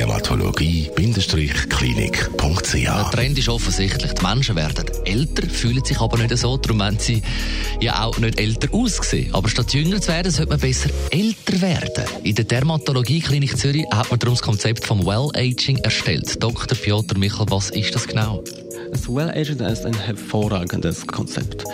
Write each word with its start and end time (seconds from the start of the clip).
Dermatologie-klinik.ch 0.00 2.72
Der 2.72 3.10
Trend 3.12 3.38
ist 3.38 3.50
offensichtlich. 3.50 4.14
Die 4.14 4.22
Menschen 4.22 4.56
werden 4.56 4.86
älter, 5.04 5.46
fühlen 5.46 5.84
sich 5.84 6.00
aber 6.00 6.16
nicht 6.16 6.38
so. 6.38 6.56
Darum 6.56 6.82
haben 6.82 6.98
sie 6.98 7.20
ja 7.82 8.04
auch 8.04 8.16
nicht 8.16 8.40
älter 8.40 8.72
ausgesehen. 8.72 9.34
Aber 9.34 9.50
statt 9.50 9.74
jünger 9.74 10.00
zu 10.00 10.08
werden, 10.08 10.32
sollte 10.32 10.52
man 10.52 10.60
besser 10.60 10.88
älter 11.10 11.60
werden. 11.60 12.04
In 12.22 12.34
der 12.34 12.46
Dermatologie 12.46 13.20
Klinik 13.20 13.58
Zürich 13.58 13.84
hat 13.92 14.10
man 14.10 14.18
darum 14.18 14.36
das 14.36 14.42
Konzept 14.42 14.86
vom 14.86 15.04
Well-Aging 15.04 15.76
erstellt. 15.80 16.42
Dr. 16.42 16.78
Piotr 16.78 17.18
Michel, 17.18 17.44
was 17.50 17.68
ist 17.68 17.94
das 17.94 18.08
genau? 18.08 18.42
Das 18.90 19.08
Well-Aging 19.08 19.60
ist 19.60 19.86
ein 19.86 19.94
hervorragendes 19.94 21.06
Konzept. 21.06 21.64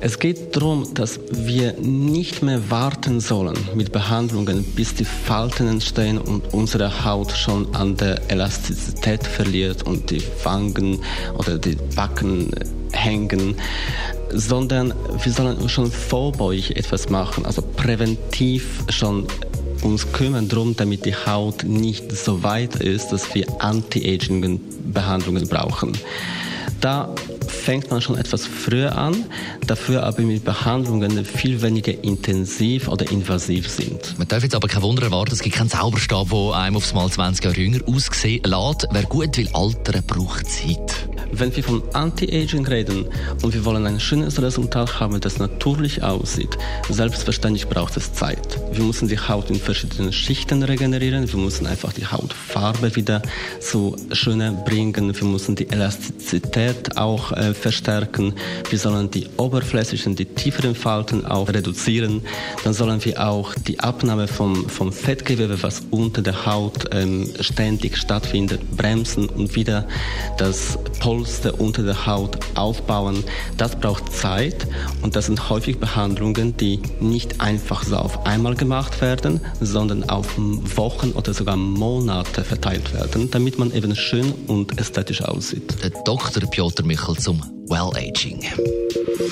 Es 0.00 0.18
geht 0.18 0.54
darum, 0.54 0.94
dass 0.94 1.18
wir 1.30 1.72
nicht 1.74 2.42
mehr 2.42 2.70
warten 2.70 3.20
sollen 3.20 3.56
mit 3.74 3.90
Behandlungen, 3.90 4.62
bis 4.62 4.94
die 4.94 5.04
Falten 5.04 5.66
entstehen 5.66 6.18
und 6.18 6.54
unsere 6.54 7.04
Haut 7.04 7.32
schon 7.32 7.74
an 7.74 7.96
der 7.96 8.30
Elastizität 8.30 9.26
verliert 9.26 9.82
und 9.82 10.10
die 10.10 10.22
Wangen 10.44 11.00
oder 11.36 11.58
die 11.58 11.76
Backen 11.96 12.50
hängen, 12.92 13.56
sondern 14.30 14.94
wir 15.22 15.32
sollen 15.32 15.68
schon 15.68 15.90
vorbeuig 15.90 16.76
etwas 16.76 17.08
machen, 17.10 17.44
also 17.44 17.62
präventiv 17.62 18.84
schon 18.88 19.26
uns 19.82 20.12
kümmern 20.12 20.48
drum, 20.48 20.76
damit 20.76 21.06
die 21.06 21.14
Haut 21.14 21.64
nicht 21.64 22.12
so 22.12 22.44
weit 22.44 22.76
ist, 22.76 23.08
dass 23.08 23.34
wir 23.34 23.46
Anti-Aging-Behandlungen 23.60 25.48
brauchen. 25.48 25.92
Da 26.82 27.14
fängt 27.46 27.92
man 27.92 28.00
schon 28.00 28.18
etwas 28.18 28.44
früher 28.44 28.98
an, 28.98 29.14
dafür 29.68 30.02
aber 30.02 30.22
mit 30.22 30.44
Behandlungen 30.44 31.24
viel 31.24 31.62
weniger 31.62 32.02
intensiv 32.02 32.88
oder 32.88 33.08
invasiv 33.12 33.68
sind. 33.68 34.18
Man 34.18 34.26
darf 34.26 34.42
jetzt 34.42 34.56
aber 34.56 34.66
kein 34.66 34.82
Wunder 34.82 35.04
erwarten, 35.04 35.32
es 35.32 35.42
gibt 35.42 35.54
keinen 35.54 35.70
Zauberstab, 35.70 36.30
der 36.30 36.54
einem 36.54 36.76
aufs 36.76 36.92
Mal 36.92 37.08
20 37.08 37.44
Jahre 37.44 37.60
jünger 37.60 37.78
aussehen 37.86 38.42
lässt. 38.44 38.88
Wer 38.90 39.04
gut 39.04 39.36
will 39.36 39.48
altern, 39.52 40.02
braucht 40.08 40.50
Zeit. 40.50 41.08
Wenn 41.34 41.56
wir 41.56 41.64
von 41.64 41.82
Anti-Aging 41.94 42.66
reden 42.66 43.06
und 43.42 43.54
wir 43.54 43.64
wollen 43.64 43.86
ein 43.86 43.98
schönes 43.98 44.40
Resultat 44.40 45.00
haben, 45.00 45.18
das 45.18 45.38
natürlich 45.38 46.02
aussieht, 46.02 46.58
selbstverständlich 46.90 47.68
braucht 47.68 47.96
es 47.96 48.12
Zeit. 48.12 48.60
Wir 48.70 48.84
müssen 48.84 49.08
die 49.08 49.18
Haut 49.18 49.48
in 49.48 49.56
verschiedenen 49.56 50.12
Schichten 50.12 50.62
regenerieren, 50.62 51.32
wir 51.32 51.40
müssen 51.40 51.66
einfach 51.66 51.94
die 51.94 52.06
Hautfarbe 52.06 52.96
wieder 52.96 53.22
so 53.60 53.96
schöner 54.12 54.52
bringen, 54.52 55.18
wir 55.18 55.26
müssen 55.26 55.54
die 55.54 55.70
Elastizität 55.70 56.98
auch 56.98 57.32
äh, 57.32 57.54
verstärken, 57.54 58.34
wir 58.68 58.78
sollen 58.78 59.10
die 59.10 59.26
oberflächlichen, 59.38 60.14
die 60.14 60.26
tieferen 60.26 60.74
Falten 60.74 61.24
auch 61.24 61.48
reduzieren, 61.48 62.20
dann 62.62 62.74
sollen 62.74 63.02
wir 63.06 63.26
auch 63.26 63.54
die 63.54 63.80
Abnahme 63.80 64.28
vom, 64.28 64.68
vom 64.68 64.92
Fettgewebe, 64.92 65.62
was 65.62 65.82
unter 65.90 66.20
der 66.20 66.44
Haut 66.44 66.90
ähm, 66.92 67.30
ständig 67.40 67.96
stattfindet, 67.96 68.76
bremsen 68.76 69.30
und 69.30 69.56
wieder 69.56 69.88
das 70.36 70.78
Pol 71.00 71.21
Polster 71.22 71.60
unter 71.60 71.84
der 71.84 72.04
Haut 72.04 72.36
aufbauen. 72.56 73.22
Das 73.56 73.76
braucht 73.76 74.12
Zeit 74.12 74.66
und 75.02 75.14
das 75.14 75.26
sind 75.26 75.50
häufig 75.50 75.78
Behandlungen, 75.78 76.56
die 76.56 76.80
nicht 76.98 77.40
einfach 77.40 77.84
so 77.84 77.94
auf 77.94 78.26
einmal 78.26 78.56
gemacht 78.56 79.00
werden, 79.00 79.40
sondern 79.60 80.10
auf 80.10 80.34
Wochen 80.36 81.12
oder 81.12 81.32
sogar 81.32 81.54
Monate 81.56 82.42
verteilt 82.42 82.92
werden, 82.92 83.30
damit 83.30 83.56
man 83.56 83.72
eben 83.72 83.94
schön 83.94 84.32
und 84.48 84.80
ästhetisch 84.80 85.22
aussieht. 85.22 85.76
Der 85.84 85.90
Dr. 85.90 86.42
Piotr 86.50 86.84
Michel 86.84 87.16
zum 87.16 87.40
Well-Aging. 87.68 88.42